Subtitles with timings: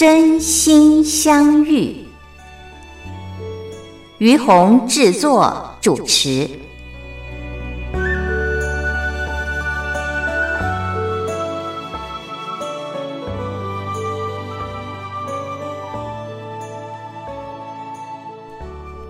[0.00, 1.94] 真心相遇，
[4.16, 6.48] 于红制作主持。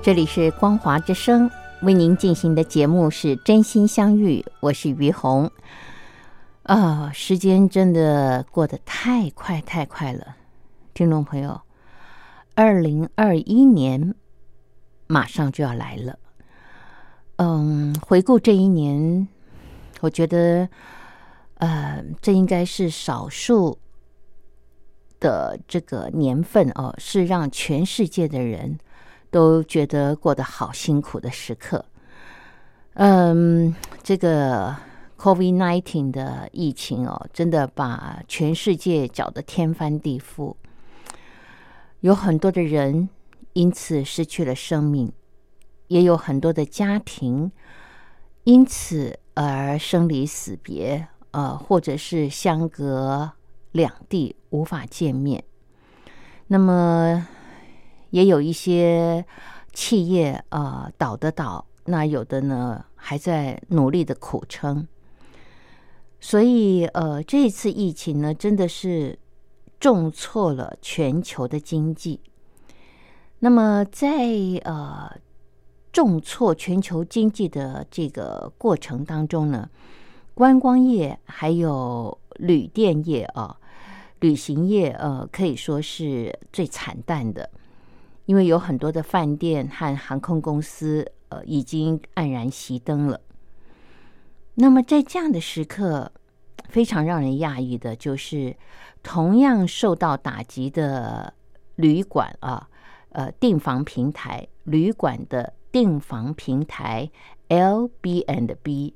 [0.03, 1.49] 这里是光华之声，
[1.83, 5.49] 为您进行的节目是《真心相遇》，我是于红。
[6.65, 10.35] 啊，时间真的过得太快太快了。
[11.01, 11.59] 听众朋友，
[12.55, 14.15] 二零二一年
[15.07, 16.19] 马上就要来了。
[17.37, 19.27] 嗯，回顾这一年，
[20.03, 20.69] 我觉得，
[21.55, 23.79] 呃，这应该是少数
[25.19, 28.77] 的这个年份哦，是让全世界的人
[29.31, 31.83] 都觉得过得好辛苦的时刻。
[32.93, 34.77] 嗯，这个
[35.17, 40.55] COVID nineteen 的疫情哦，真的把全世界搅得天翻地覆。
[42.01, 43.11] 有很多的人
[43.53, 45.13] 因此失去了生命，
[45.89, 47.53] 也有很多的家庭
[48.45, 53.33] 因此而生离死别，呃，或者是相隔
[53.73, 55.45] 两地无法见面。
[56.47, 57.29] 那么，
[58.09, 59.27] 也有一些
[59.75, 64.89] 企业啊倒的倒，那有的呢还在努力的苦撑。
[66.19, 69.19] 所以，呃，这一次疫情呢，真的是。
[69.81, 72.21] 重挫了全球的经济。
[73.39, 74.29] 那么，在
[74.65, 75.11] 呃
[75.91, 79.71] 重挫全球经济的这个过程当中呢，
[80.35, 83.57] 观光业还有旅店业啊，
[84.21, 87.49] 旅行业呃可以说是最惨淡的，
[88.27, 93.19] 因为有很多的饭店和航空公司呃已经黯然熄灯了。
[94.57, 96.13] 那么，在这样的时刻，
[96.69, 98.55] 非常让人讶异的就是。
[99.03, 101.33] 同样受到打击的
[101.77, 102.69] 旅馆啊，
[103.11, 107.11] 呃，订房平台旅馆的订房平台
[107.49, 108.95] L B and B，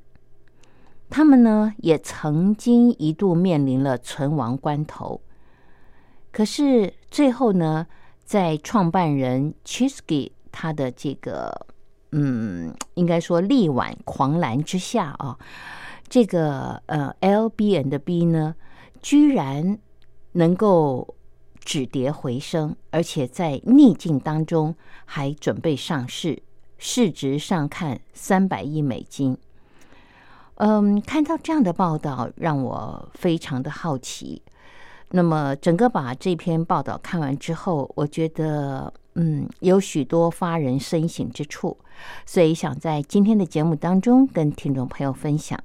[1.09, 5.23] 他们呢也曾经一度面临了存亡关头，
[6.31, 7.87] 可是最后呢，
[8.25, 11.67] 在创办人 Chisky 他的这个
[12.13, 15.39] 嗯，应该说力挽狂澜之下啊，
[16.09, 18.55] 这个呃 L B and B 呢，
[19.01, 19.79] 居然。
[20.35, 21.17] 能够
[21.65, 26.43] 止跌回升，而且在逆境当中还准备上市，
[26.79, 29.37] 市值上看三百亿美金。
[30.57, 34.43] 嗯，看到这样的报道，让我非常的好奇。
[35.11, 41.77] 那么，整个把这篇报道看完之后，我觉得嗯，有许多发人深省之处，
[42.27, 45.59] 所以想在今天的节目当中跟听众朋友分享。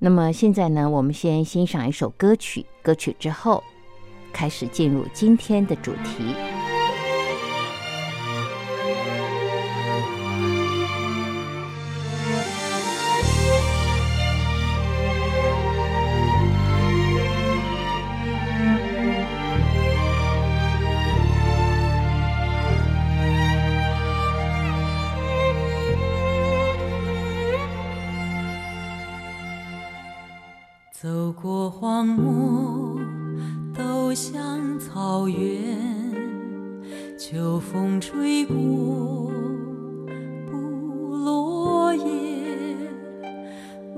[0.00, 3.62] 那么现在呢，我们先欣赏一首歌曲，歌曲之后。
[4.36, 6.34] 开始进入今天的主题。
[30.92, 32.65] 走过荒漠。
[34.16, 35.76] 像草原，
[37.18, 39.30] 秋风吹过，
[40.50, 40.56] 不
[41.18, 42.02] 落叶。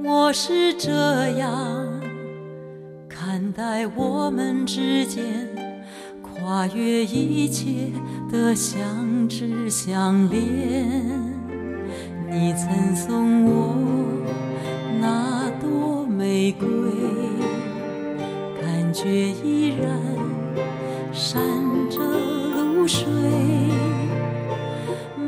[0.04, 0.90] 我是这
[1.38, 1.86] 样
[3.08, 5.24] 看待我们之间
[6.20, 7.92] 跨越一切
[8.28, 10.90] 的相知相恋。
[12.28, 13.72] 你曾送我
[15.00, 16.66] 那朵玫瑰。
[19.00, 19.86] 却依然
[21.12, 21.40] 闪
[21.88, 23.06] 着露水。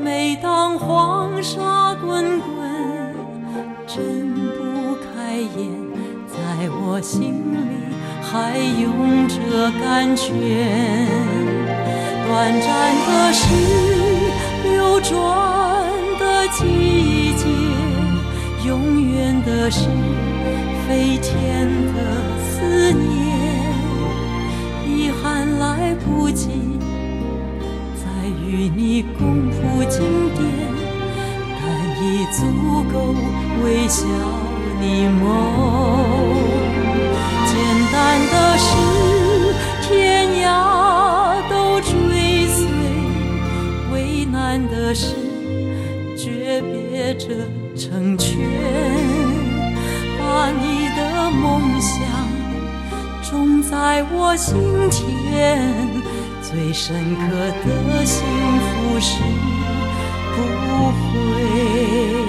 [0.03, 2.51] 每当黄沙滚滚，
[3.87, 5.71] 睁不开眼，
[6.27, 10.27] 在我心里还涌着甘泉。
[12.27, 12.69] 短暂
[13.07, 13.41] 的是
[14.65, 15.15] 流转
[16.19, 17.47] 的季节，
[18.67, 19.87] 永远的是
[20.89, 21.99] 飞天的
[22.51, 23.30] 思念，
[25.59, 26.79] 来不及
[27.97, 28.05] 再
[28.47, 30.01] 与你共谱经
[30.35, 30.41] 典，
[31.61, 31.63] 但
[32.03, 32.39] 已足
[32.93, 32.95] 够
[33.63, 34.05] 微笑
[34.81, 35.23] 你梦。
[37.47, 37.53] 简
[37.93, 37.97] 单
[38.31, 38.69] 的事，
[39.83, 39.89] 天
[40.45, 40.47] 涯
[41.49, 41.91] 都追
[42.47, 42.59] 随；
[43.93, 44.37] 为难
[44.69, 45.15] 的事，
[46.17, 47.27] 诀别着
[47.77, 48.39] 成全。
[50.19, 51.99] 把你的梦想
[53.23, 54.57] 种在我心
[54.91, 55.09] 田，
[56.43, 58.25] 最深刻的幸
[58.61, 59.23] 福是
[60.35, 62.20] 不悔。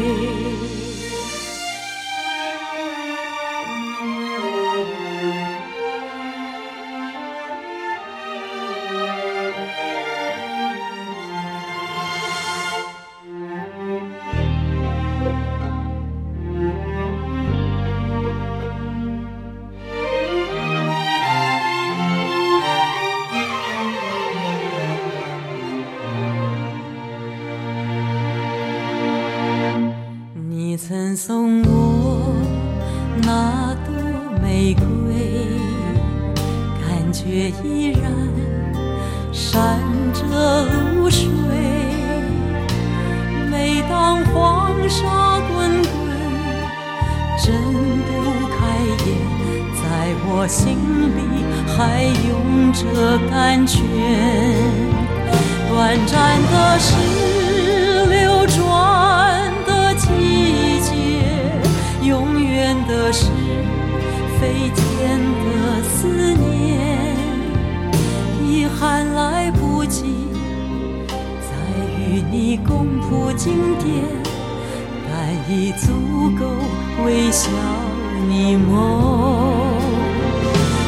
[37.64, 38.12] 依然
[39.32, 39.80] 闪
[40.14, 40.22] 着
[40.64, 41.28] 露水。
[43.50, 45.92] 每当黄沙滚滚，
[47.38, 47.54] 睁
[48.08, 48.10] 不
[48.56, 48.60] 开
[49.06, 49.08] 眼，
[49.76, 49.82] 在
[50.26, 50.62] 我心
[51.18, 51.20] 里
[51.76, 51.78] 还
[52.28, 52.30] 涌
[52.74, 52.80] 着
[53.30, 53.32] 甘
[53.68, 53.80] 泉。
[55.70, 56.16] 短暂
[56.52, 56.90] 的是
[58.06, 58.60] 流转
[59.66, 60.90] 的季节，
[62.04, 63.26] 永远的是
[64.40, 66.51] 飞天的思念。
[68.82, 70.28] 还来不及
[71.40, 71.52] 再
[72.00, 74.04] 与你共谱经典，
[75.08, 75.14] 但
[75.48, 76.48] 已足够
[77.06, 77.48] 微笑
[78.28, 79.78] 你梦。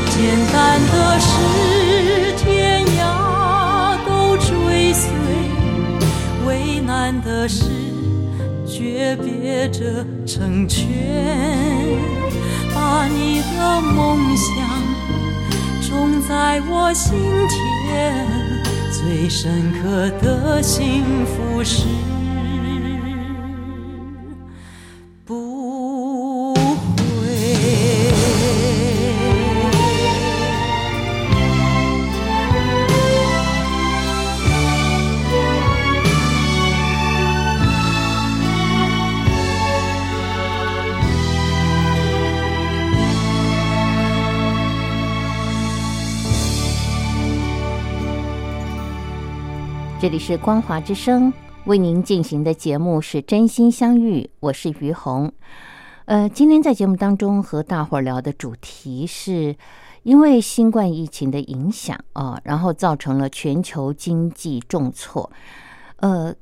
[0.09, 5.11] 简单的事，天涯都追随；
[6.47, 7.65] 为难的事，
[8.65, 10.87] 诀别着成全。
[12.73, 14.51] 把你的梦想
[15.87, 17.13] 种在我心
[17.47, 17.62] 田，
[18.91, 21.85] 最深刻的幸福是
[50.03, 51.31] 这里是光华之声
[51.63, 55.31] 为您进行的节目是真心相遇，我是于红。
[56.03, 59.55] 呃，今天在节目当中和大伙儿聊的主题是，
[60.01, 65.31] 因为新冠疫情的影响啊，然后造成了全球经济重挫，
[66.01, 66.35] 呃，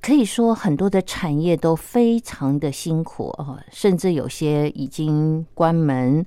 [0.00, 6.24] 可以说很多的产业都非常的辛苦啊，甚至有些已经关门，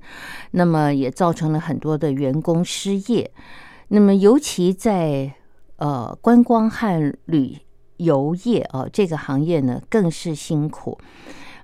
[0.50, 3.30] 那么也造成了很多的员工失业。
[3.88, 5.34] 那么尤其在
[5.76, 7.58] 呃，观光和旅
[7.96, 10.98] 游业哦，这个行业呢更是辛苦。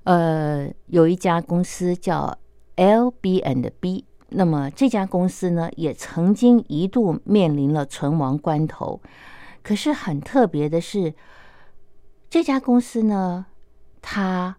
[0.03, 2.37] 呃，有一家公司叫
[2.75, 8.99] L B and B，那么这家公司呢也曾经一度面临了存亡关头。
[9.63, 11.13] 可是很特别的是，
[12.29, 13.45] 这家公司呢，
[14.01, 14.57] 它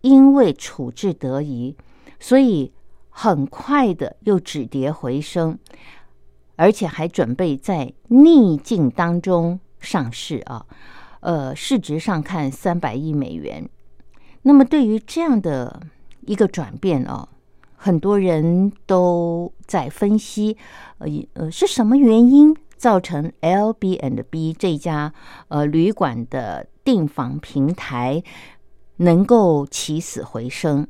[0.00, 1.76] 因为处置得宜，
[2.18, 2.72] 所以
[3.10, 5.58] 很快的又止跌回升。
[6.58, 10.66] 而且还准备在逆境当中上市啊，
[11.20, 13.68] 呃，市值上看三百亿美元。
[14.42, 15.80] 那么对于这样的
[16.22, 17.28] 一个转变啊，
[17.76, 20.56] 很多人都在分析，
[20.98, 25.12] 呃呃，是什么原因造成 L B and B 这家
[25.46, 28.20] 呃旅馆的订房平台
[28.96, 30.88] 能够起死回生？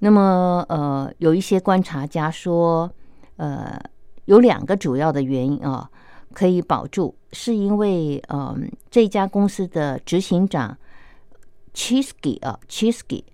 [0.00, 2.90] 那么呃，有一些观察家说，
[3.36, 3.78] 呃。
[4.26, 5.90] 有两个主要的原因啊，
[6.32, 10.76] 可以保住，是因为嗯，这家公司的执行长
[11.74, 13.24] Chisky 啊，Chisky，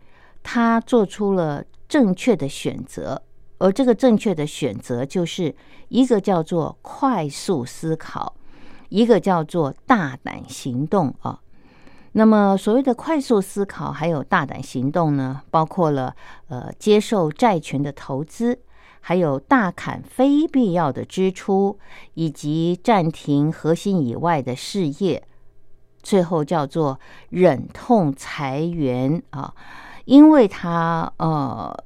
[0.43, 3.23] 他做出了正确的选择，
[3.59, 5.55] 而这个正确的选择就是
[5.89, 8.35] 一个叫做快速思考，
[8.89, 11.41] 一个叫做大胆行动啊。
[12.13, 16.17] 那么所谓的快速思考还有大胆行动呢，包括了
[16.49, 18.59] 呃，接受债权的投资。
[19.01, 21.79] 还有大砍非必要的支出，
[22.15, 25.23] 以及暂停核心以外的事业，
[26.03, 27.01] 最后叫做
[27.31, 29.55] 忍痛裁员啊，
[30.05, 31.85] 因为他呃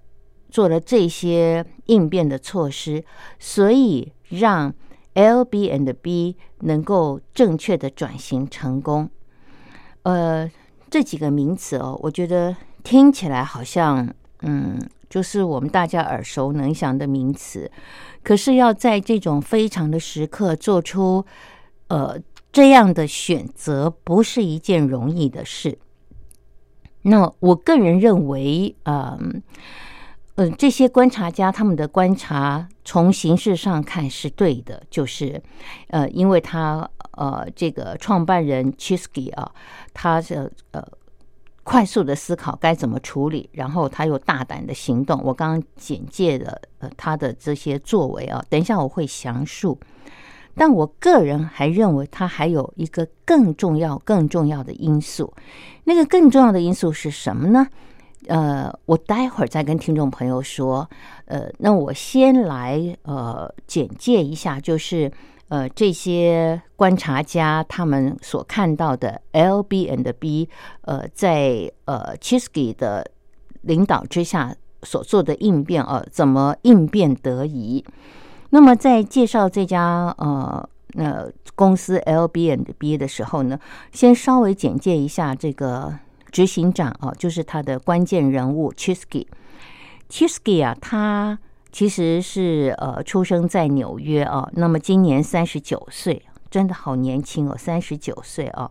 [0.51, 3.05] 做了这些应变的措施，
[3.39, 4.75] 所以让
[5.15, 9.09] L B and B 能够正确的转型成功。
[10.03, 10.51] 呃，
[10.91, 14.79] 这几个名词哦，我觉得听起来好像嗯，
[15.13, 17.71] 就是我们大家耳熟能详的名词，
[18.23, 21.27] 可是要在这种非常的时刻做出
[21.89, 22.19] 呃。
[22.55, 25.79] 这样的选择不是一件容易的事。
[27.01, 29.43] 那我个人认为，嗯
[30.35, 35.43] 嗯，这些观察家他们的观察从形式上看是对的，就是
[35.89, 39.51] 呃，因为他呃，这个创办人 Chisky 啊，
[39.95, 40.87] 他是呃
[41.65, 45.21] 快速的思考该怎么处理，然后他又大胆的行动。
[45.23, 49.79] 我刚刚简介了呃他的这些作为啊，等一下我会详述。
[50.55, 55.33] 但我个人还认为，它还有一个更重要、更重要的因素。
[55.85, 57.67] 那个更重要的因素是什么呢？
[58.27, 60.89] 呃，我待会儿再跟听众朋友说。
[61.25, 65.11] 呃，那我先来呃简介一下，就是
[65.53, 70.49] 呃这些观察家他们所看到的 L B and B，
[70.81, 73.07] 呃，在呃 Chisky 的
[73.61, 77.85] 领导之下所做的应变，呃，怎么应变得宜。
[78.49, 83.61] 那么在介绍这家呃那公司 L B and B 的时候呢，
[83.93, 85.99] 先稍微简介一下这个
[86.31, 89.27] 执行长啊，就是他的关键人物 Chisky。
[90.09, 91.39] Chisky 啊，他
[91.73, 98.71] 其实是呃出生在纽约啊，那么今年三十九岁，真的好年轻哦，三十九岁啊。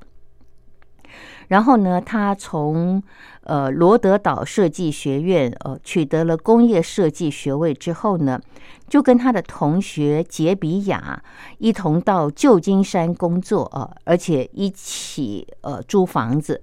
[1.47, 3.03] 然后呢，他从
[3.43, 8.39] 呃罗德岛设计学院呃取得了工业设计学位之后呢，
[8.87, 11.21] 就跟他的同学杰比亚
[11.57, 16.61] 一同到旧金山工作啊，而且一起呃租房子。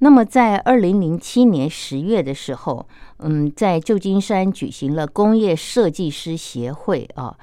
[0.00, 2.86] 那么在二零零七年十月的时候，
[3.22, 7.36] 嗯，在旧金山举行了工业设计师协会啊，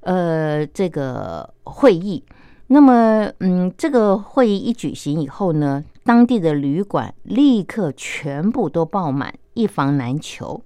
[0.00, 2.24] 呃这个会议。
[2.68, 10.62] 那么，嗯，这个会议一举行以后呢，当地的旅馆立刻全部都爆满，一房难求。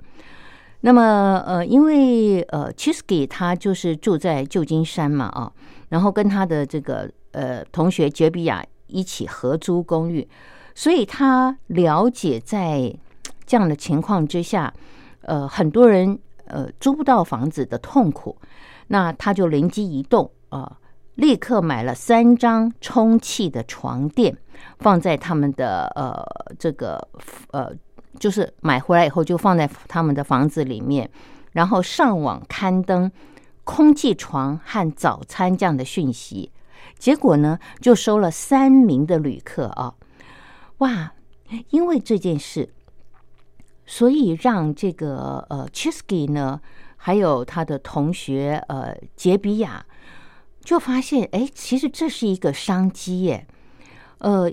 [0.83, 5.53] 那么，呃，因为呃，Chisky 他就是住在旧金山嘛，啊，
[5.89, 10.27] 然后跟他的这个呃同学杰比亚一起合租公寓，
[10.77, 12.95] 所以他了解在
[13.49, 14.73] 这样的情况之下，
[15.23, 18.37] 呃，很多人呃租不到房子的痛苦，
[18.89, 20.79] 那他就灵机一动啊。
[21.15, 24.37] 立刻买了三张充气的床垫，
[24.79, 26.25] 放在他们的呃
[26.59, 27.09] 这个
[27.51, 27.73] 呃，
[28.21, 31.11] 就是买回来以后就放在他们的房子里面，
[31.53, 33.11] 然后上网刊登
[33.65, 36.53] 空气床和早餐这样的讯息，
[36.99, 39.95] 结果呢就收了三名的旅客啊，
[40.79, 41.15] 哇！
[41.71, 42.69] 因为这件事，
[43.89, 46.61] 所以让这个呃 Chisky 呢，
[46.97, 49.85] 还有他的同学呃杰比亚。
[50.61, 53.47] 就发现，哎，其实这是一个商机耶，
[54.19, 54.53] 呃，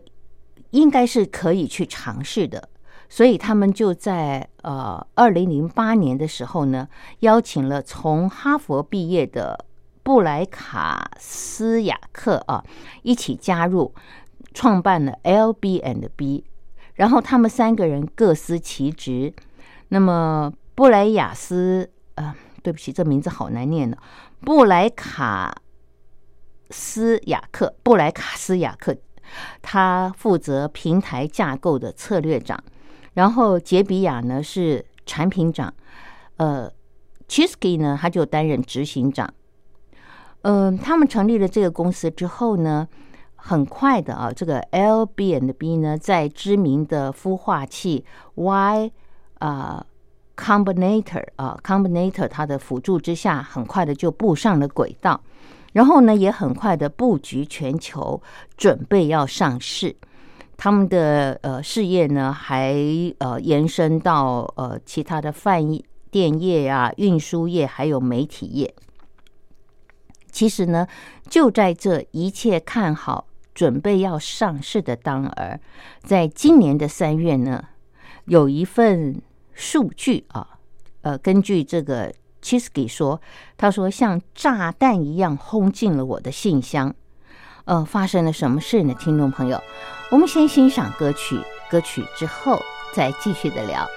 [0.69, 2.69] 应该是可以去尝试的。
[3.09, 6.87] 所以他们就在呃二零零八年的时候呢，
[7.19, 9.65] 邀请了从哈佛毕业的
[10.03, 12.63] 布莱卡斯雅克啊，
[13.03, 13.93] 一起加入，
[14.53, 16.45] 创办了 L B and B。
[16.95, 19.33] 然后他们三个人各司其职。
[19.89, 23.97] 那么布莱雅斯，呃，对不起，这名字好难念呢，
[24.41, 25.55] 布莱卡。
[26.71, 28.97] 斯雅克布莱卡斯雅克，
[29.61, 32.61] 他负责平台架构的策略长，
[33.13, 35.71] 然后杰比亚呢是产品长，
[36.37, 36.69] 呃
[37.29, 39.31] ，Chisky 呢他就担任执行长。
[40.41, 42.87] 嗯，他们成立了这个公司之后呢，
[43.47, 48.91] 很快的啊，这个 L B n B 呢在知名的孵化器 Y
[49.37, 49.85] 啊
[50.35, 55.21] Combinator 啊 Combinator 它的辅助之下，很快的就步上了轨道。
[55.73, 58.19] 然后呢，也很快的布局全球，
[58.57, 59.95] 准备要上市。
[60.57, 62.73] 他们的呃事业呢，还
[63.19, 65.61] 呃延伸到呃其他的饭
[66.09, 68.73] 店业啊、运输业，还有媒体业。
[70.31, 70.87] 其实呢，
[71.29, 73.25] 就在这一切看好、
[73.55, 75.59] 准备要上市的当儿，
[76.03, 77.69] 在今年的三月呢，
[78.25, 79.19] 有一份
[79.53, 80.59] 数据啊，
[81.01, 82.13] 呃，根据这个。
[82.45, 83.19] Chisky 说
[83.57, 86.93] ：“他说像炸弹一样轰进了我的信箱。
[87.63, 88.93] 呃，发生了什么事呢？
[88.99, 89.59] 听众朋友，
[90.11, 91.39] 我们先欣赏歌曲，
[91.71, 92.59] 歌曲之后
[92.93, 93.87] 再继续的聊。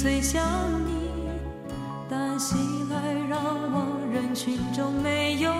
[0.00, 0.40] 最想
[0.86, 1.10] 你，
[2.08, 2.54] 但熙
[2.88, 3.34] 来攘
[3.74, 5.52] 往人群中没有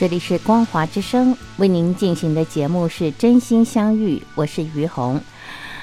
[0.00, 5.20] 这里是光华之声为您进行的节目是真心相遇，我是于红。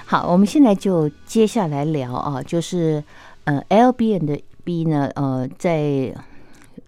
[0.07, 3.03] 好，我们现在就接下来聊啊，就是
[3.43, 6.11] 呃，LBN 的 B 呢，呃，在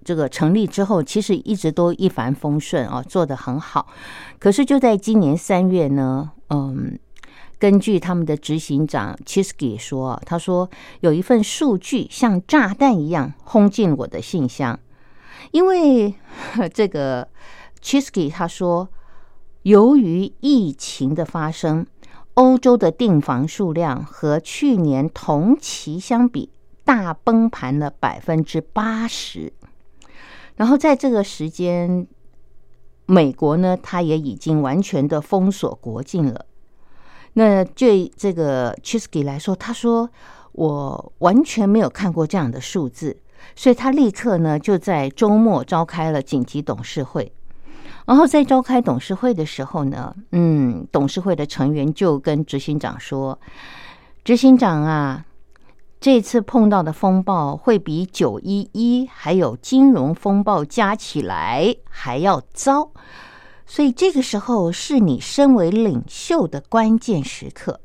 [0.04, 3.86] 这个成立之后，其实一直都一帆风顺啊，做得很好。
[4.40, 6.98] 可是就在今年三月呢，嗯，
[7.60, 10.68] 根据他们的执行长 Chisky 说，他说
[11.02, 14.80] 有一份数据像炸弹一样轰进我的信箱。
[15.52, 16.14] 因为
[16.74, 17.28] 这个
[17.82, 18.90] Chisky 他说，
[19.64, 21.86] 由于疫情的发生，
[22.36, 26.50] 欧洲的订房数量和去年同期相比
[26.86, 29.54] 大崩盘了百分之八十。
[30.56, 32.08] 然后在这个时间，
[33.06, 36.46] 美国呢，它也已经完全的封锁国境了。
[37.34, 40.10] 那对这个 Chisky 来说，他说
[40.52, 43.22] 我完全没有看过这样的数字。
[43.56, 47.32] 所以他立刻呢就在周末召开了紧急董事会，
[48.06, 53.40] 然后在召开董事会的时候呢，嗯，董事会的成员就跟执行长说
[54.24, 55.26] ：“执行长啊，
[56.00, 62.92] 这次碰到的风暴会比九一一还有金融风暴加起来还要糟，
[63.66, 67.80] 所以这个时候是你身为领袖的关键时刻。”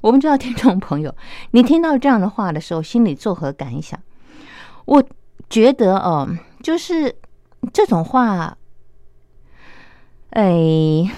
[0.00, 1.14] 我不知道听众朋友，
[1.52, 3.98] 你听到这样的话的时候，心里作何感想？
[4.86, 5.02] 我
[5.48, 6.28] 觉得哦，
[6.62, 7.14] 就是
[7.72, 8.56] 这种话，
[10.30, 11.10] 哎，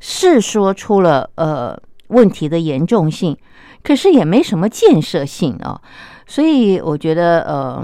[0.00, 3.36] 是说出了呃问题的严重性，
[3.82, 5.80] 可是也没什么建设性哦。
[6.26, 7.82] 所以我觉得，呃，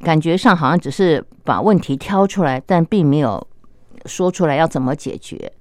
[0.00, 3.46] 感觉上好像只是把问题挑出来，但并没有
[4.06, 5.52] 说出来要怎么解决。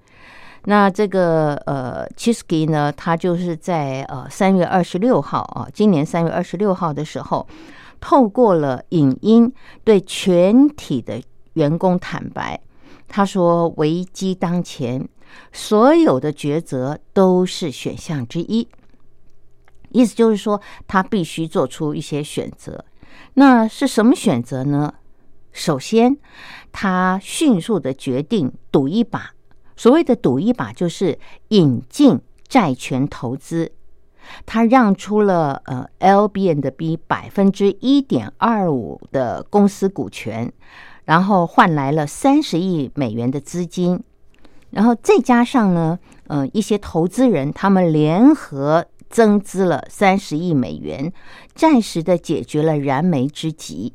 [0.67, 7.47] 那这个呃 c h i s k y 呢，他就是在呃三月二十六号啊，今年三月二十六号的时候，
[7.99, 11.21] 透过了影音对全体的
[11.53, 12.59] 员工坦白，
[13.07, 15.07] 他说危机当前，
[15.53, 18.67] 所有的抉择都是选项之一。
[19.91, 22.83] 意思就是说，他必须做出一些选择。
[23.35, 24.95] 那是什么选择呢？
[25.51, 26.17] 首先，
[26.71, 29.34] 他迅速的决定赌一把。
[29.75, 31.17] 所谓的赌一把，就是
[31.49, 33.71] 引进债权投资。
[34.45, 40.51] 他让出了呃 L B N 的 B 百分之一点二五的公司股权，
[41.03, 44.03] 然后换来了三十亿美元的资金。
[44.71, 48.85] 然后再加上呢，呃，一些投资人他们联合。
[49.07, 51.13] 增资了三十亿美元，
[51.53, 53.93] 暂时的解决了燃眉之急。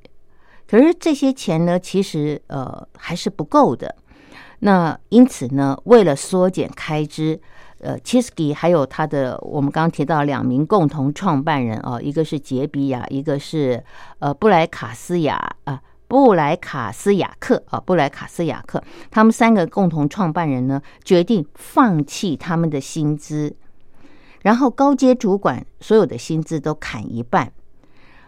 [0.66, 3.96] 可是这些钱呢，其实呃还是不够的。
[4.60, 7.40] 那因此呢，为了缩减开支，
[7.80, 13.82] 呃 c h i s k y 还有他的我们刚刚提到两名共同创办人哦，一个是杰比亚，一个是
[14.18, 23.56] 呃布莱卡斯亚啊布莱卡斯雅克啊布莱卡斯雅克，他们三个共同创办人呢，决定放弃他们的薪资。
[24.42, 27.52] 然后高阶主管所有的薪资都砍一半，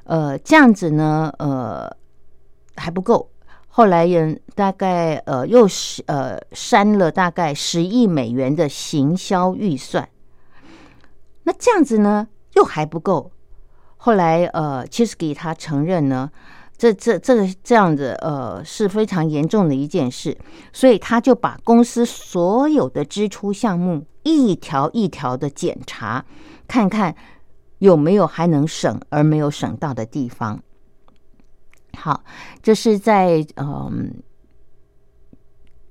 [0.05, 1.91] 呃，这样子呢，呃，
[2.77, 3.32] 还不够。
[3.75, 10.07] 后来人大概呃又是呃删了大概十亿美元的行销预算，
[11.45, 13.33] 那这样子呢又还不够。
[13.97, 16.31] 后来呃 c h i s k y 他承认呢，
[16.77, 20.37] 这这这个这样子呃是非常严重的一件事，
[20.71, 24.05] 所以他就把公司所有的支出项目。
[24.25, 26.25] 一条一条的检查，
[26.69, 27.17] 看看
[27.79, 30.63] 有没有还能省而没有省到的地方。
[31.99, 32.25] 好，
[32.63, 34.23] 这是在嗯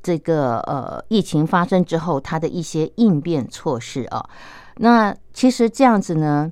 [0.04, 4.30] 这个呃疫情发生之后，他的一些应变措施啊。
[4.78, 6.52] 那其实这样子呢，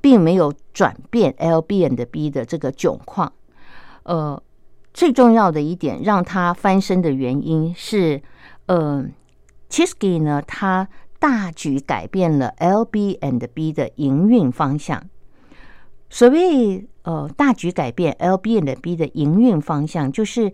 [0.00, 3.32] 并没有转变 L B N 的 B 的这个窘况。
[4.04, 4.42] 呃，
[4.94, 8.22] 最重要的一点，让他翻身的原因是，
[8.66, 9.12] 嗯。
[9.72, 10.86] Chisky 呢，他
[11.18, 15.08] 大举改变了 L B and B 的营运方向。
[16.10, 20.52] 所谓呃大局改变 L B and B 的营运方向，就是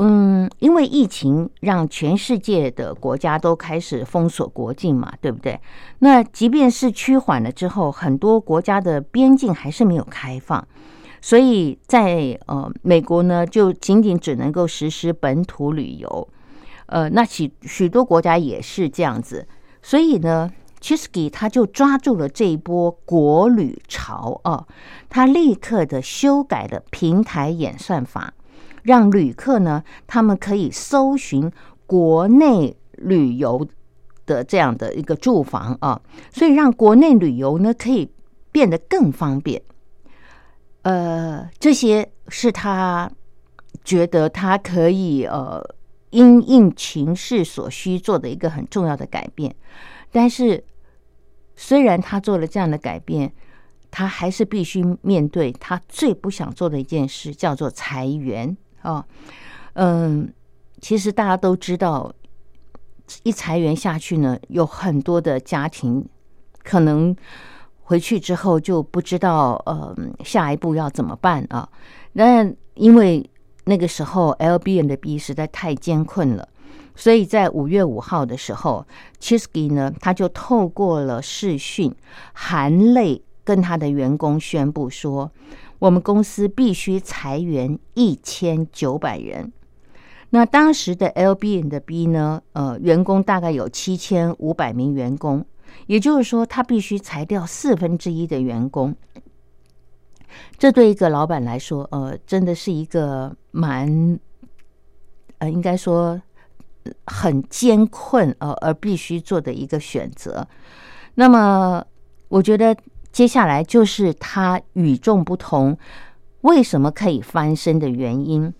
[0.00, 5.58] 嗯，因为疫情让全世界的国家都开始封锁国境嘛，对不对？
[5.98, 10.64] 那即便是趋缓了之后，很多国家的边境还是没有开放，
[11.20, 16.28] 所以在呃美国呢，就仅仅只能够实施本土旅游。
[16.86, 19.48] 呃，那许许多国家也是这样子，
[19.82, 20.48] 所以呢
[20.80, 24.66] c h i s k y 他就抓住了这一波国旅潮啊，
[25.08, 28.32] 他立刻的修改了平台演算法，
[28.82, 31.50] 让旅客呢他们可以搜寻
[31.86, 33.66] 国内旅游
[34.26, 36.00] 的这样的一个住房啊，
[36.32, 38.10] 所以让国内旅游呢可以
[38.52, 39.62] 变得更方便。
[40.82, 43.10] 呃，这些是他
[43.84, 45.74] 觉得他可以呃。
[46.10, 49.54] 因应情势所需做的一个很重要的改变，
[50.10, 50.64] 但是
[51.56, 53.32] 虽然他做了这样的改变，
[53.90, 59.04] 他还是必须面对他最不想做的一件事，叫做裁员啊。
[59.74, 60.32] 嗯，
[60.80, 62.12] 其实大家都知道，
[63.22, 66.08] 一裁员下去呢，有很多的家庭
[66.62, 67.14] 可能
[67.82, 71.68] 回去之后就不知道呃下一步要怎么办啊。
[72.12, 73.28] 那因为。
[73.64, 76.48] 那个时候，L B N 的 B 实在太艰困了，
[76.98, 78.84] 所以在五月五号的时候
[79.20, 81.94] ，Chisky 呢，他就透过了视讯，
[82.32, 85.30] 含泪跟他的员工宣布说
[85.78, 89.52] ：“我们公司必须裁员一千九百人。”
[90.30, 95.46] 那当时的 L B N 的 B 呢，呃，员工大概有七千五百名员工，
[95.86, 98.96] 也就是说，他必须裁掉四分之一的员工。
[100.58, 104.18] 这对一个老板来说，呃，真的是一个蛮，
[105.38, 106.20] 呃，应该说
[107.06, 110.46] 很艰困，呃，而必须做的一个选择。
[111.14, 111.84] 那么，
[112.28, 112.76] 我觉得
[113.12, 115.76] 接下来就是他与众不同，
[116.42, 118.52] 为什么可以翻身的原因。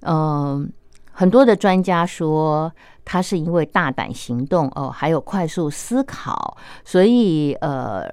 [0.00, 0.72] 嗯，
[1.12, 2.72] 很多的专家说，
[3.04, 8.08] 他是因为大胆行动，哦，还有快速思考，所以，呃。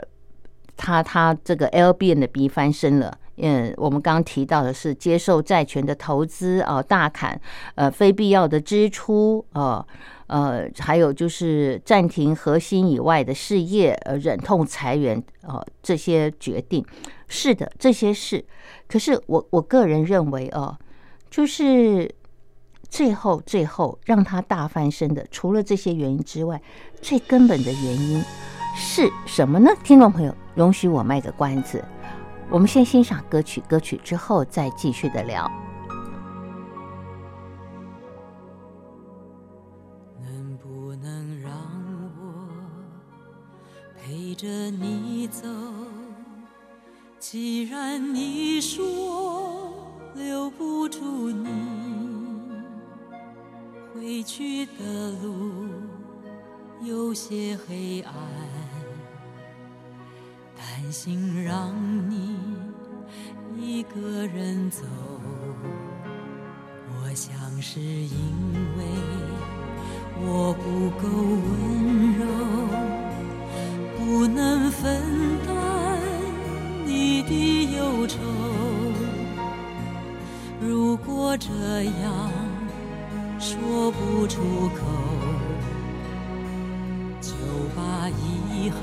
[0.80, 7.39] 他他这个 L B N 的 B 翻身了，嗯，我们刚刚提到的是接受债权的投资啊，大砍
[7.76, 9.86] 呃非必要的支出啊，
[10.28, 16.86] 呃，还有就是暂停核心以外的事业，呃，忍痛裁员啊，这些决定
[17.28, 18.43] 是的，这些事。
[18.88, 20.78] 可是我我个人认为哦，
[21.30, 22.10] 就是
[22.89, 26.62] 最后最后让他大翻身的，除了这些原因之外，
[27.02, 28.23] 最根本的原因
[28.76, 29.69] 是什么呢？
[29.84, 31.84] 听众朋友，容许我卖个关子，
[32.50, 35.52] 我们先欣赏歌曲，歌曲之后再继续的聊。
[40.22, 41.52] 能不能让
[42.18, 42.48] 我
[43.96, 45.48] 陪着你走？
[47.20, 49.74] 既然你说
[50.16, 51.50] 留不住你，
[53.94, 55.68] 回去的路
[56.82, 58.14] 有些黑暗，
[60.58, 61.74] 担心让
[62.10, 62.36] 你
[63.58, 64.84] 一个人走。
[66.89, 68.84] 我想是因为
[70.20, 71.08] 我不够
[71.48, 71.48] 温
[72.17, 72.22] 柔，
[73.98, 75.02] 不能分
[75.46, 76.00] 担
[76.86, 78.20] 你的忧愁。
[80.60, 81.48] 如果这
[81.84, 82.32] 样
[83.39, 84.86] 说不出口，
[87.22, 87.32] 就
[87.76, 88.82] 把遗憾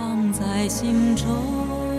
[0.00, 1.89] 放在心中。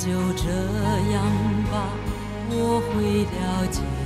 [0.00, 0.48] 就这
[1.12, 1.22] 样
[1.70, 1.92] 吧，
[2.48, 3.99] 我会了解。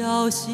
[0.00, 0.50] 消息。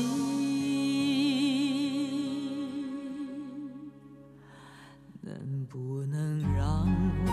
[5.20, 6.84] 能不能让
[7.24, 7.30] 我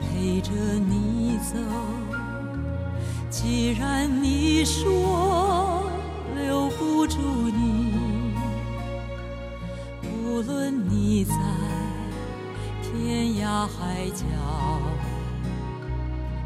[0.00, 1.58] 陪着你走？
[3.28, 5.90] 既然你说
[6.34, 7.92] 留不住你，
[10.02, 11.34] 无论你在
[12.80, 14.24] 天涯海角，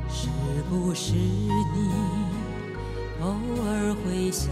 [0.08, 0.26] 是
[0.68, 2.29] 不是你
[3.22, 3.26] 偶
[3.64, 4.50] 尔会想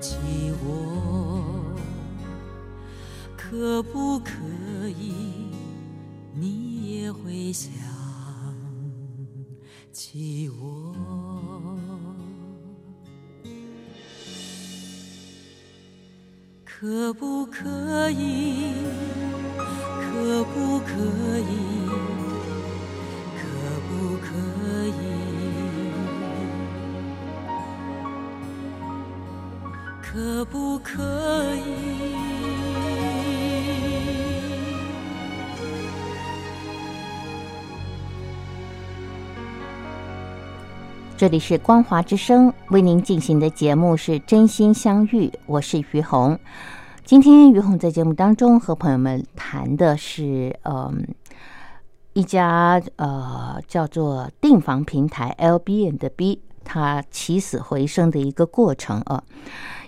[0.00, 0.16] 起
[0.64, 1.74] 我？
[3.36, 4.30] 可不可
[4.88, 5.12] 以？
[6.34, 7.72] 你也会想
[9.92, 10.94] 起我？
[16.64, 18.72] 可不可以？
[20.00, 20.94] 可不可
[21.38, 21.79] 以？
[30.92, 31.60] 可以？
[41.16, 46.36] 这里是光华之声为您进行的节目是真心相遇，我是于红。
[47.04, 51.06] 今天于红在节目当中和朋友们谈的是，嗯，
[52.14, 59.22] 一家呃叫做订房平台 L B N 的 B，他起死回生的一个过程啊。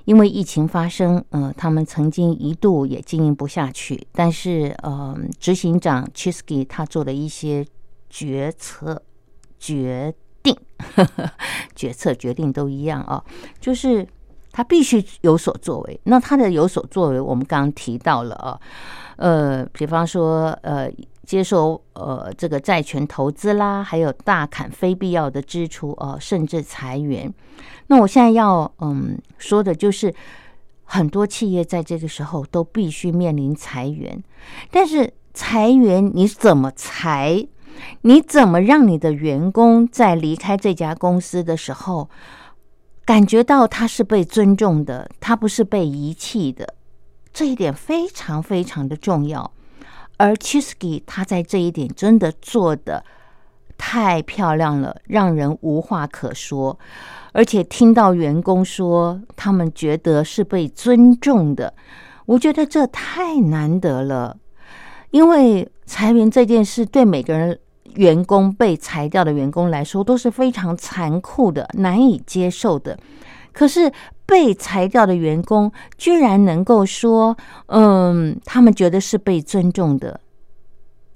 [0.05, 7.67] 因为疫情发生，呃，他们曾经一度也经营不下去，但是呃，执行长 Chisky 他做了一些
[8.09, 9.03] 决策
[9.59, 10.15] 决。
[10.45, 10.57] 定
[10.97, 11.31] 呵呵
[11.77, 13.23] 决策决定都一样啊，
[13.61, 14.05] 就是
[14.51, 16.01] 他必须有所作为。
[16.03, 18.61] 那他的有所作为，我们刚刚提到了啊，
[19.19, 20.91] 呃，比方说呃，
[21.33, 27.33] 接受呃这个债权投资啦，还有大砍非必要的支出啊，甚至裁员。
[27.87, 30.15] 那我现在要嗯说的就是，
[30.85, 34.23] 很多企业在这个时候都必须面临裁员，
[34.71, 37.49] 但是裁员你怎么裁？
[38.03, 42.11] 你怎么让你的员工在离开这家公司的时候，
[43.07, 46.75] 感觉到他是被尊重的，他不是被遗弃的？
[47.33, 49.51] 这一点非常非常的重要。
[50.23, 53.05] 而 Chisky 他在这一点真的做的
[53.77, 56.79] 太漂亮了，让人无话可说。
[57.33, 61.75] 而且听到员工说他们觉得是被尊重的，
[62.27, 64.37] 我觉得这太难得了。
[65.11, 67.59] 因为裁员这件事对每个人。
[67.97, 72.99] 员工被裁掉的员工来说都是非常残酷的、难以接受的。
[73.53, 73.93] 可是
[74.27, 77.37] 被裁掉的员工居然能够说
[77.69, 80.21] ：“嗯，他们觉得是被尊重的。”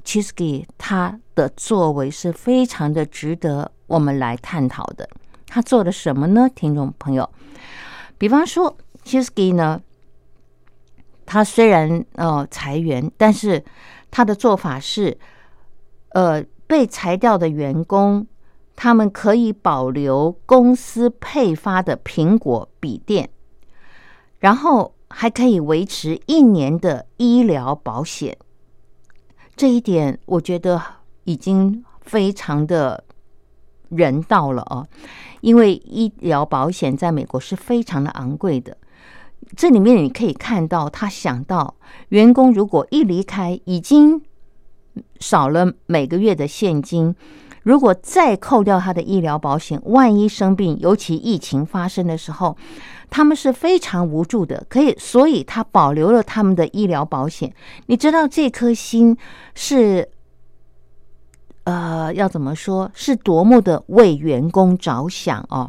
[0.05, 5.09] Chisky 他的作为是非常的值得我们来探讨的。
[5.47, 6.49] 他做了什么呢？
[6.55, 7.29] 听众朋友，
[8.19, 9.81] 比方说 Chisky 呢，
[11.25, 13.65] 他虽然呃裁员，但是
[14.11, 15.19] 他的做法是
[16.11, 16.45] 呃。
[16.69, 18.27] 被裁掉的员工，
[18.77, 23.31] 他们可以保留公司配发的苹果笔电，
[24.39, 28.37] 然后还可以维持一年的医疗保险。
[29.57, 30.81] 这一点我觉得
[31.25, 33.03] 已经非常的
[33.89, 34.87] 人道了哦，
[35.41, 38.77] 因为医疗保险在美国是非常的昂贵的。
[39.57, 41.75] 这里面你可以看到，他想到
[42.11, 44.23] 员工如果一离开，已经。
[45.21, 47.15] 少了每个月的现金，
[47.67, 52.57] 如果再扣掉他的医疗保险，万一生病，尤其疫情发生的时候，
[53.11, 54.65] 他们是非常无助的。
[54.69, 57.53] 可以，所以他保留了他们的医疗保险。
[57.87, 59.17] 你知道这颗心
[59.57, 60.09] 是，
[61.65, 65.69] 呃，要怎么说，是多么的为员工着想哦，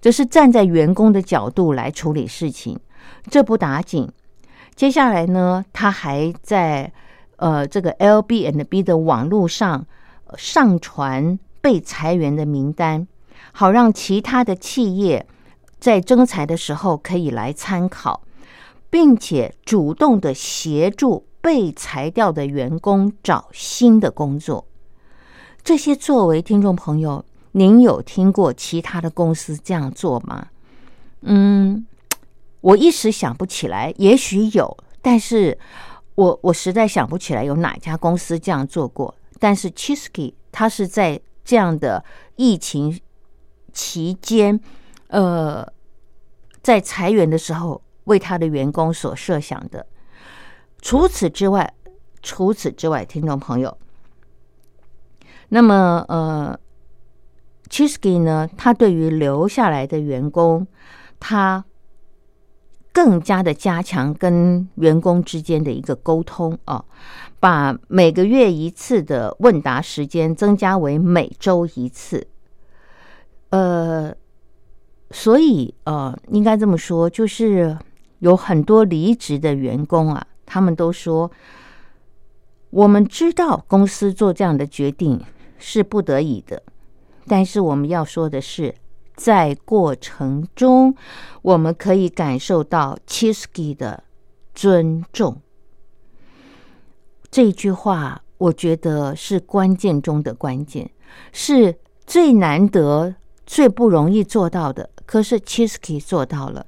[0.00, 2.76] 就是站在员工的角度来处理事情。
[3.30, 4.10] 这不打紧，
[4.74, 6.92] 接下来呢，他还在。
[7.40, 9.86] 呃，这个 L B and B 的网络上
[10.36, 13.06] 上传被裁员的名单，
[13.52, 15.26] 好让其他的企业
[15.78, 18.22] 在征才的时候可以来参考，
[18.90, 24.66] 并且主动的协助被裁掉的员工找新的工作。
[25.62, 30.48] 这些作为听众朋友，您有听过其他的公司这样做吗？
[31.22, 31.86] 嗯，
[32.60, 35.58] 我一时想不起来，也许有，但是。
[36.18, 42.04] 我我实在想不起来有哪家公司这样做过，但是 Chisky 他是在这样的
[42.36, 43.00] 疫情
[43.72, 44.60] 期间，
[45.08, 45.66] 呃，
[46.62, 49.86] 在裁员的时候为他的员工所设想的。
[50.80, 51.74] 除此之外，
[52.22, 53.78] 除此之外，听众朋友，
[55.48, 56.58] 那么呃
[57.68, 60.66] ，Chisky 呢，他对于留下来的员工，
[61.20, 61.64] 他。
[62.90, 66.84] 更加的加强跟员工之间的一个沟通啊，
[67.40, 72.26] 把每个月一次的问答时间增加为每周一次。
[73.50, 74.14] 呃，
[75.10, 77.76] 所以呃，应该这么说，就是
[78.18, 81.30] 有很多离职的员工啊，他们都说，
[82.70, 85.20] 我们知道公司做这样的决定
[85.58, 86.62] 是不得已的，
[87.26, 88.74] 但是我们要说的是。
[89.18, 90.94] 在过程中，
[91.42, 94.04] 我们可以感受到 Chisky 的
[94.54, 95.42] 尊重。
[97.30, 100.90] 这句话，我觉得是关键中的关键，
[101.32, 101.76] 是
[102.06, 103.14] 最难得、
[103.46, 104.90] 最不容易做到的。
[105.06, 106.66] 可是 Chisky 做到了。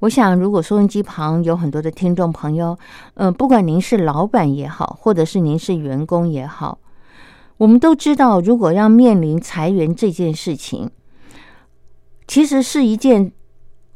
[0.00, 2.78] 我想，如果收音机旁有很多的听众朋友，
[3.14, 6.78] 嗯，不管您是老板也好，或者是您是员工也好，
[7.56, 10.90] 我们都知道，如果要面临裁员这件事情。
[12.28, 13.32] 其实是一件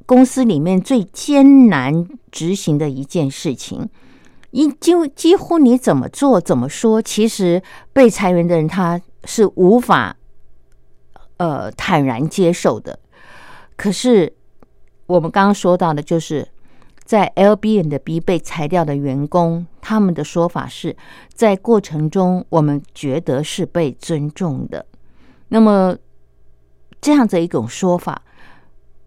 [0.06, 3.90] 公司里面最艰难执行的一件事情。
[4.52, 10.14] 因几几乎你怎么做怎么说，其实被裁员的人他是无法
[11.38, 12.98] 呃坦然接受的。
[13.76, 14.30] 可是
[15.06, 16.46] 我们刚刚说到的，就是
[17.02, 20.94] 在 L B N 的 B 被裁掉的员工，他们的说法是
[21.32, 24.84] 在过程中我们觉得是被尊重的。
[25.48, 25.96] 那么
[27.00, 28.20] 这样的一种说法，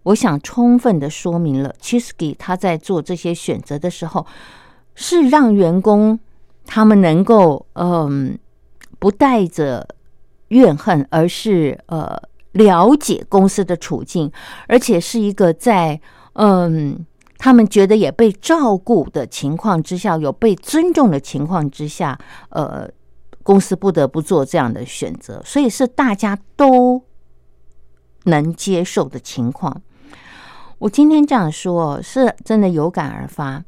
[0.02, 4.26] 我想充分的说明了 Chisky 他在做这些选择的时候。
[4.96, 6.18] 是让员工
[6.64, 8.36] 他们能够嗯
[8.98, 9.86] 不带着
[10.48, 12.20] 怨恨，而是呃
[12.52, 14.32] 了解公司的处境，
[14.66, 16.00] 而且是一个在
[16.32, 17.06] 嗯
[17.38, 22.18] 他们觉得也被照顾的情况之下，有被尊重的情况之下，
[22.48, 22.88] 呃，
[23.42, 27.02] 公司不得不做这样的选择，所以是大家都
[28.24, 29.82] 能接受的情况。
[30.78, 33.62] 我今天这样说，是真的有感而发。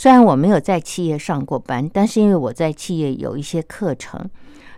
[0.00, 4.18] 虽然我没有在企业上过班，但是因为我在企业有一些课程，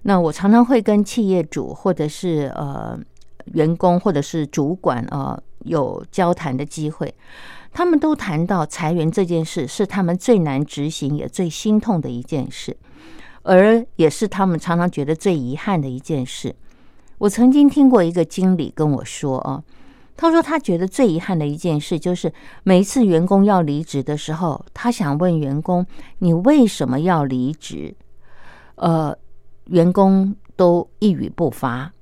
[0.02, 2.98] 那我常常会跟企业主或者是呃
[3.52, 7.14] 员工或者是主管啊有交谈的机会，
[7.72, 12.76] 他们都谈到裁员这件事是他们最难执行也最心痛的一件事，
[13.44, 16.52] 而也是他们常常觉得最遗憾的一件事。
[17.18, 19.62] 我曾经听过一个经理跟我说啊。
[20.16, 22.32] 他说：“他觉得最遗憾的一件事，就是
[22.62, 25.84] 每一次员工要离职的时候，他想问员工
[26.20, 27.94] ：‘你为什么要离职？’
[28.76, 29.16] 呃，
[29.66, 31.92] 员工都一语不发。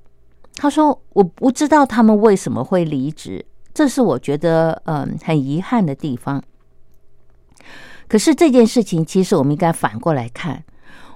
[0.55, 3.43] 他说：‘我不知道他们为什么会离职，
[3.73, 6.43] 这是我觉得嗯很遗憾的地方。’
[8.07, 10.63] 可是这件事情，其实我们应该反过来看：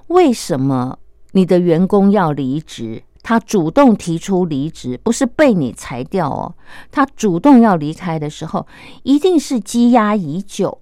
[0.08, 0.98] 为什么
[1.32, 6.54] 你的员工要离职？”他主动提出离职，不是被你裁掉哦。
[6.92, 8.64] 他主动要离开的时候，
[9.02, 10.80] 一定是积压已久，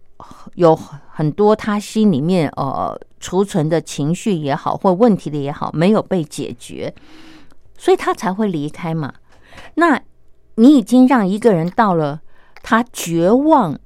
[0.56, 6.94] 有很多他心里面呃储存的情绪也好，或问题的也好，没有被解决，
[7.78, 9.14] 所以他才会离开嘛。
[9.76, 9.98] 那
[10.56, 12.20] 你已经让一个人到了
[12.62, 13.78] 他绝望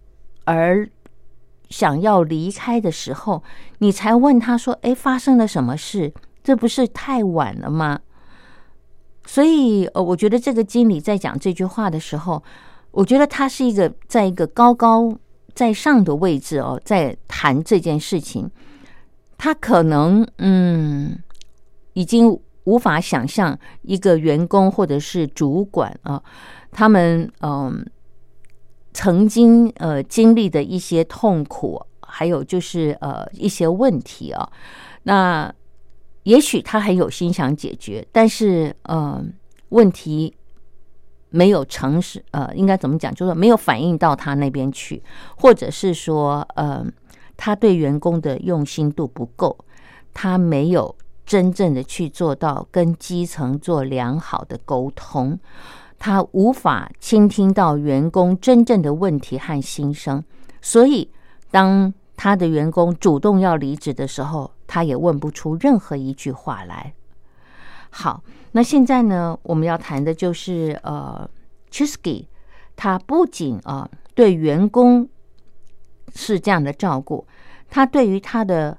[0.47, 0.91] 而
[1.71, 3.45] 想要离开的时候，
[3.79, 6.13] 你才问他说：“哎，发生了什么事？
[6.43, 8.01] 这不是太晚了吗？”
[9.31, 12.43] 所以，呃，我觉得这个经理在讲这句话的时候，
[12.93, 15.15] 我觉得他是一个在一个高高
[15.55, 18.51] 在上的位置哦，在谈这件事情。
[19.37, 21.19] 他可能，嗯，
[21.93, 26.23] 已经无法想象一个员工或者是主管啊，
[26.73, 27.85] 他们嗯
[28.95, 34.51] 曾经呃经历的一些痛苦，还有就是呃一些问题啊，
[35.03, 35.55] 那。
[36.29, 39.25] 也许他很有心想解决，但是呃，
[39.71, 40.35] 问题
[41.31, 43.15] 没有诚实，呃，应该怎么讲？
[43.15, 45.03] 就是没有反映到他那边去，
[45.39, 46.85] 或者是说，呃，
[47.39, 49.57] 他对员工的用心度不够，
[50.13, 55.39] 他没有真正的去做到跟基层做良好的沟通，
[55.99, 60.23] 他无法倾听到员工真正的问题和心声，
[60.61, 61.11] 所以
[61.51, 64.51] 当他的员工主动要离职的时候。
[64.69, 66.95] 他也问不出任何一句话来。
[67.91, 71.29] 好，那现在呢，我们要谈的就是呃
[71.73, 72.27] ，Chisky，
[72.77, 75.09] 他不仅啊对员工
[76.15, 77.27] 是这样的照顾，
[77.71, 78.79] 他对于他的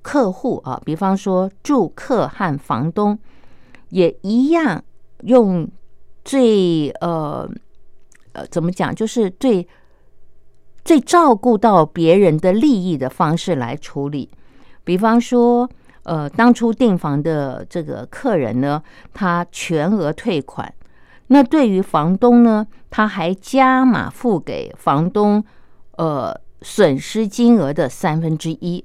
[0.00, 3.18] 客户啊，比方说住客和房东，
[3.90, 4.82] 也一样
[5.24, 5.68] 用
[6.24, 7.46] 最呃
[8.32, 9.68] 呃怎么讲，就是最
[10.84, 14.30] 最照顾到别人的利益的方式来处理。
[14.88, 15.68] 比方说，
[16.04, 18.82] 呃，当初订房的这个客人呢，
[19.12, 20.72] 他全额退款。
[21.26, 25.44] 那对于房东呢，他还加码付给房东，
[25.98, 28.82] 呃，损失金额的三分之一。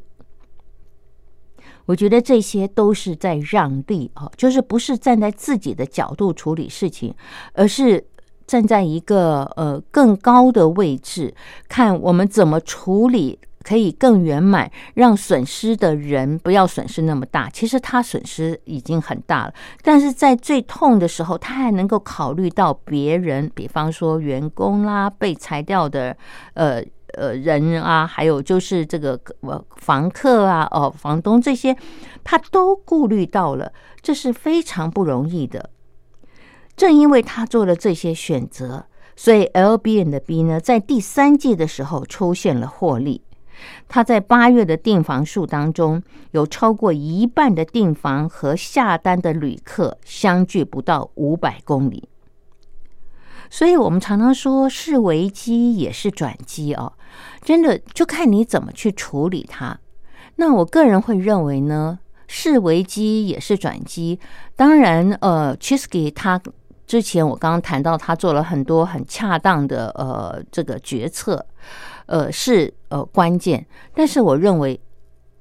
[1.85, 7.15] 我觉得这些都是在让利啊，就是不是站在自己的角度处理事情，
[7.53, 8.05] 而是
[8.45, 11.33] 站在一个呃更高的位置，
[11.69, 13.39] 看我们怎么处理。
[13.63, 17.49] 可以更圆满，让损失的人不要损失那么大。
[17.49, 26.15] 其实他损失已经很大了，但是在最痛的时候，他还能够考虑到别人，比方说员工啦、被裁掉的
[26.55, 26.83] 呃
[27.15, 29.19] 呃人啊，还有就是这个
[29.77, 31.75] 房客啊、哦房东这些，
[32.23, 35.69] 他都顾虑到了，这是非常不容易的。
[36.75, 43.21] 正因为他做了这些选择，所以 L B N 的 B 呢，在第三季的时候出现了获利。
[43.87, 46.01] 他在八月的订房数当中，
[46.31, 52.07] 有超过一半的订房和下单的旅客相距不到五百公里，
[53.49, 56.93] 所以我们常常说是危机也是转机哦，
[57.41, 59.79] 真的就看你怎么去处理它。
[60.37, 64.19] 那我个人会认为呢，是危机也是转机。
[64.55, 66.41] 当然，呃 c h i s k y 他
[66.87, 71.45] 之前我刚刚谈到，他做了很多很恰当的呃这个决策，
[72.05, 73.65] 呃是呃关键。
[73.93, 74.79] 但是我认为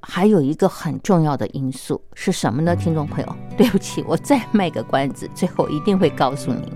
[0.01, 2.75] 还有一个很重要的因素是什么呢？
[2.75, 6.73] 听众朋友， 对不起，我再卖个关子，最后一定会告诉您。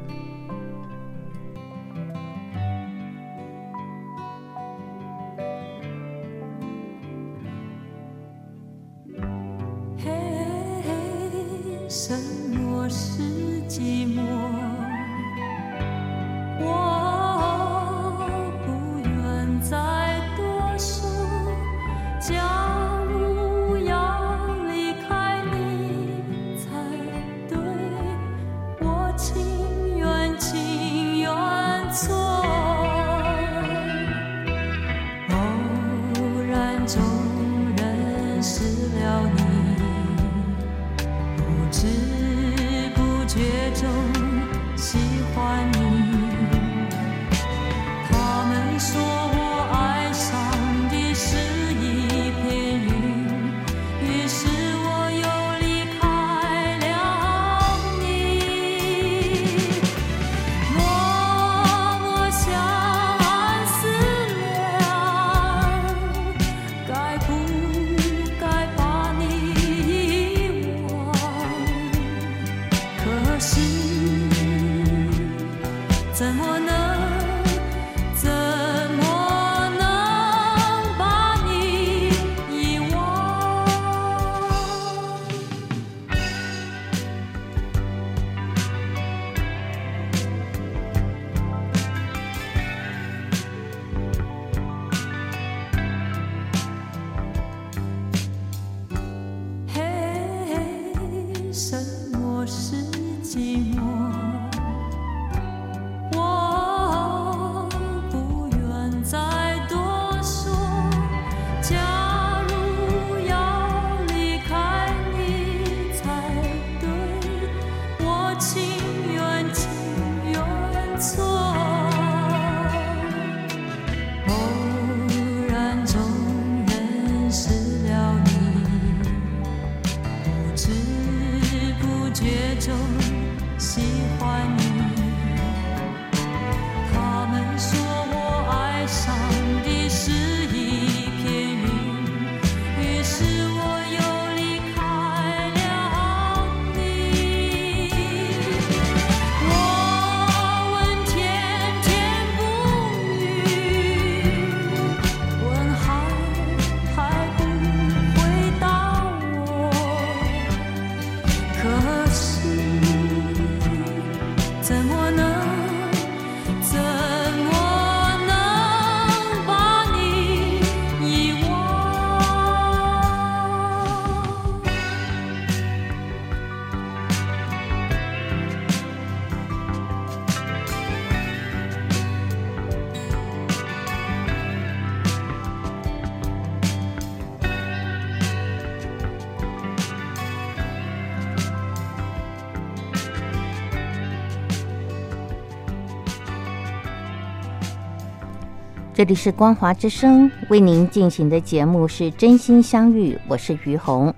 [198.96, 204.14] 这里是光华之声为您进行的节目是真心相遇，我是于红。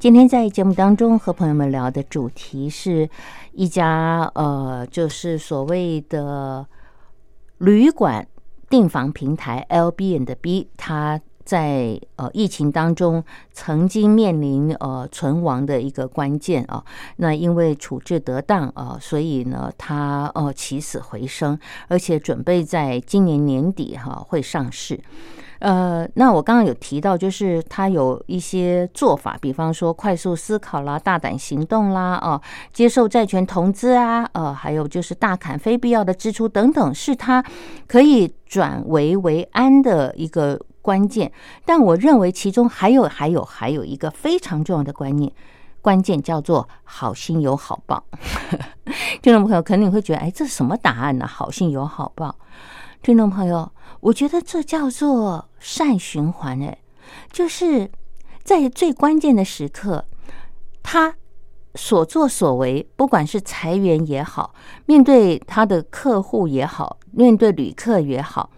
[0.00, 3.08] 今天在节目当中和朋友们聊的主题是
[3.52, 6.66] 一家呃，就是所谓的
[7.58, 8.26] 旅馆
[8.68, 11.20] 订房平台 L B N 的 B，它。
[11.46, 13.22] 在呃疫情当中，
[13.52, 16.84] 曾经面临呃存亡的一个关键啊，
[17.16, 25.00] 那因为处置得当啊，所以呢，它呃起死回生，而且准备在今年年底哈会上市。
[25.60, 32.38] 呃，那我刚刚有提到，就是它有一些做法，比方说快速思考啦、大胆行动啦、哦，
[32.74, 37.42] 接受债权投资啊，呃，还有就是大砍非必要的支出等等，是它
[37.86, 40.60] 可以转危为安的一个。
[40.86, 41.32] 关键，
[41.64, 45.32] 但我认为其中还有还有还有一个非常重要的观念，
[45.82, 48.04] 关键叫做好心有好报。
[49.20, 51.26] 听众朋友肯定会觉得，哎，这是什么答案呢？
[51.26, 52.36] 好心有好报。
[53.02, 53.68] 听众朋友，
[53.98, 56.62] 我觉得这叫做善循环。
[56.62, 56.78] 哎，
[57.32, 57.90] 就是
[58.44, 60.04] 在最关键的时刻，
[60.84, 61.16] 他
[61.74, 64.54] 所作所为，不管是裁员也好，
[64.86, 68.50] 面对他的客户也好，面对旅客也好，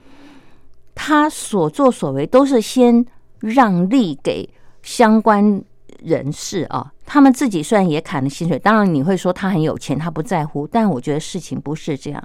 [1.00, 3.06] 他所作所为都是先
[3.38, 5.62] 让利给相关
[6.02, 6.92] 人士啊。
[7.06, 10.66] 他们自己虽然也砍了薪水，当然你会说他很有钱，他不在乎。
[10.66, 12.20] 但我觉得事情不是这样，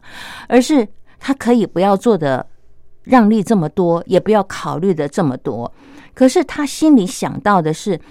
[0.47, 0.87] 而是
[1.19, 2.43] 他可以不要做的
[3.03, 5.71] 让利这么多，也不要考虑的这么多。
[6.15, 8.01] 可是他心里想到的是，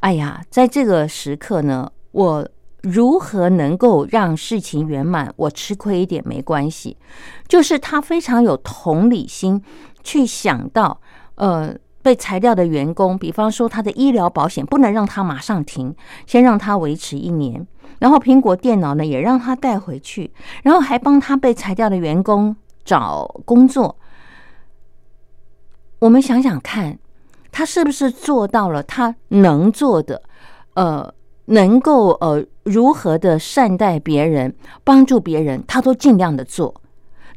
[0.00, 2.48] 哎呀，在这个时刻呢，我
[2.82, 5.32] 如何能够让事情圆满？
[5.36, 6.96] 我吃亏一点没关系。
[7.46, 9.62] 就是他非常有同理心，
[10.02, 11.00] 去想到，
[11.36, 11.74] 呃。
[12.02, 15.94] 被裁掉的员工，比方说他的医疗保险不能让他马上停，
[16.26, 17.66] 先让他维持一年，
[17.98, 20.32] 然后苹果电脑呢也让他带回去，
[20.62, 23.98] 然后还帮他被裁掉的员工找工作。
[25.98, 26.98] 我们想想看，
[27.52, 30.22] 他是不是做到了他能做的？
[30.76, 31.12] 呃，
[31.44, 36.79] 能够呃如何的善待别人、帮助别人，他都尽量的做。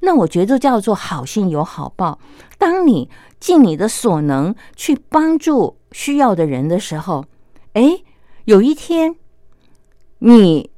[0.05, 2.19] 那我觉得叫做好心有好报。
[2.57, 7.23] 当你尽你的所能去帮助需要的人的时候，
[7.71, 8.03] 哎，
[8.43, 9.15] 有一天
[10.19, 10.69] 你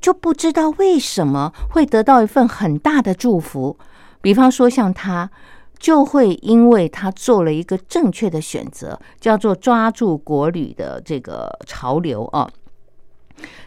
[0.00, 3.78] 就不知道为什么会得到一份很大的祝福。
[4.20, 5.30] 比方说，像他
[5.78, 12.50] 就会因为他做了一个正确的选择，叫做抓住国旅的这个潮流啊。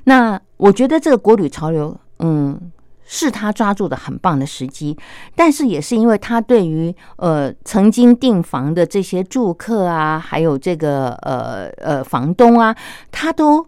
[0.03, 2.71] 那我觉得这个国旅潮流，嗯。
[3.13, 4.97] 是他抓住的很棒的时机，
[5.35, 12.73] 但是也是因为他对于呃曾经订房的这些住客啊，还有这个呃呃房东啊，
[13.11, 13.67] 他都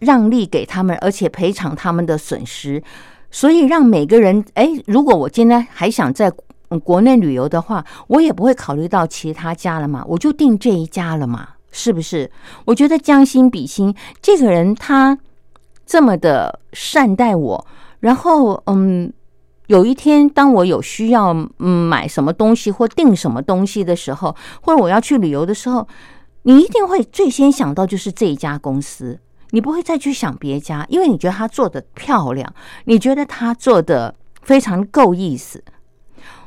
[0.00, 2.82] 让利给他们，而且赔偿他们的损失，
[3.30, 6.28] 所以让每个人哎，如果我今天还想在
[6.82, 12.28] 国内旅游的话，我也不会考虑到其他家了嘛，我就订这一家了嘛，是不是？
[12.64, 15.16] 我觉得将心比心，这个人他
[15.86, 17.66] 这么的善待我。
[18.00, 19.12] 然后，嗯，
[19.68, 25.86] 有一天，当我有需要嗯买什么东西或订什么东西的时候，或者我要去旅游的时候，
[26.42, 29.18] 你一定会最先想到就是这一家公司，
[29.50, 32.52] 你不会再去想别家，因为你觉得他做的漂亮，
[32.84, 35.64] 你觉得他做的非常够意思。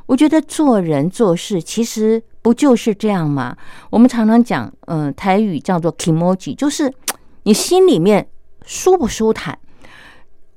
[0.05, 3.55] 我觉得做人做事其实不就是这样吗？
[3.89, 6.91] 我们常常讲，嗯，台语叫做 “kimoji”，就是
[7.43, 8.27] 你心里面
[8.65, 9.59] 舒不舒坦。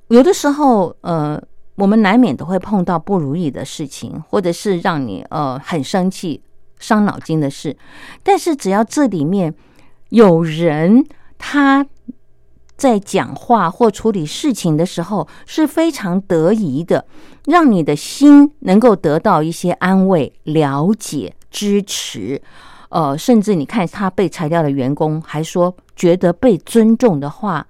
[0.09, 1.41] 有的时候，呃，
[1.75, 6.41] 我们难免都会碰到不如意的事情，或者是让你呃很生气、
[6.77, 7.75] 伤脑筋的事。
[8.21, 9.53] 但是，只要这里面
[10.09, 11.03] 有人
[11.39, 11.85] 他
[12.75, 17.05] 在讲话或处理事情的时候是非常得宜的，
[17.45, 22.39] 让你的心能够得到一些安慰、了解、支持，
[22.89, 27.65] 呃，甚至你看他被裁掉的员工还说觉得被尊重的话。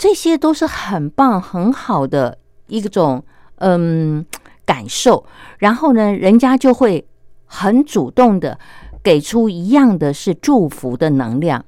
[0.00, 2.38] 这些都是很棒、很好的
[2.68, 3.22] 一种
[3.56, 4.24] 嗯
[4.64, 5.26] 感受，
[5.58, 7.06] 然后呢，人家就会
[7.44, 8.58] 很主动的
[9.02, 11.62] 给出一样的是祝福的能量。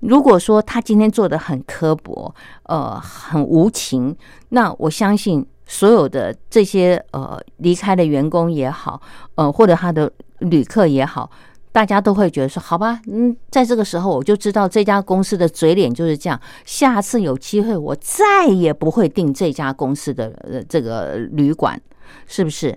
[0.00, 4.16] 如果说他今天做的很刻薄，呃，很无情，
[4.48, 9.00] 那我相信所有的这些呃离开的员工也好，
[9.36, 10.10] 呃，或者他的
[10.40, 11.30] 旅客也好。
[11.70, 16.40] 大家都会觉得说，好吧，嗯，在这个时候我就知道这家公司的嘴脸就是这样。
[16.64, 21.80] 下次有机会，我再也不会订这家公司的呃这个旅馆，
[22.26, 22.76] 是不是？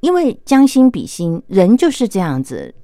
[0.00, 2.74] 因为将心比心，人就是这样子。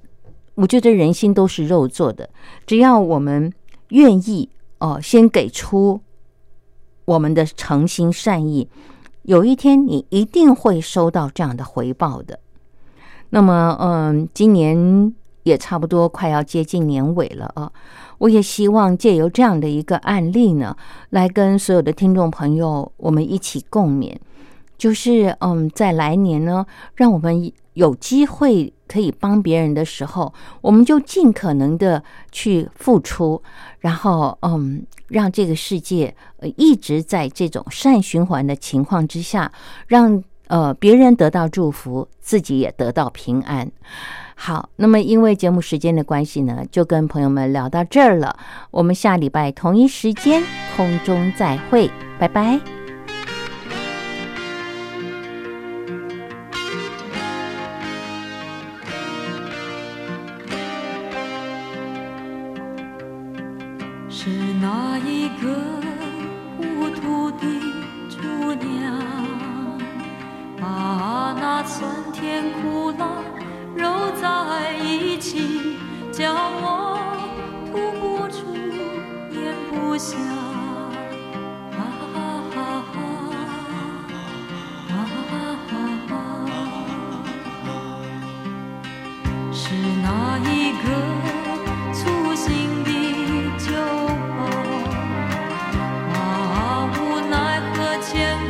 [0.57, 2.29] 我觉得人心都是肉做的，
[2.67, 3.53] 只要我们
[3.91, 6.01] 愿意哦，先给出
[7.05, 8.69] 我们的诚心善意，
[9.23, 12.41] 有一天你一定会收到这样的回报的。
[13.31, 15.15] 那么，嗯，今年。
[15.43, 17.71] 也差不多快要接近年尾了啊！
[18.19, 20.77] 我也希望借由这样的一个案例呢，
[21.11, 24.15] 来跟所有的听众朋友我们一起共勉，
[24.77, 33.43] 就是嗯，在来年呢，让我们有机会可以帮别人的时候，我们就尽可能的去付出，
[33.79, 36.15] 然后嗯，让这个世界
[36.57, 39.51] 一直在这种善循环的情况之下，
[39.87, 43.71] 让呃别人得到祝福，自己也得到平安。
[44.43, 48.35] 好，那么因为节目时间的关系呢，就跟朋友们聊到这儿了。
[48.71, 50.43] 我们下礼拜同一时间
[50.75, 52.59] 空中再会，拜拜。
[64.09, 65.55] 是哪一个
[66.57, 67.47] 糊涂的
[68.09, 68.99] 姑娘，
[70.59, 73.07] 把那酸甜苦辣。
[73.81, 75.79] 揉在一起，
[76.13, 77.01] 叫我
[77.73, 78.39] 吐不出，
[79.33, 79.39] 咽
[79.71, 80.19] 不下。
[81.73, 81.81] 啊，
[89.51, 89.63] 是
[90.03, 90.07] 哪
[90.45, 90.51] 一
[90.83, 90.85] 个
[91.95, 91.99] 粗
[92.35, 92.49] 心
[92.85, 92.89] 的
[93.57, 93.67] 酒
[94.37, 94.41] 保，
[96.19, 96.21] 啊
[96.93, 96.99] 无
[97.31, 97.35] 奈
[97.73, 98.09] 和牵